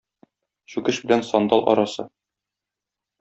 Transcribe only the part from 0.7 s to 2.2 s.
Чүкеч белән сандал арасы.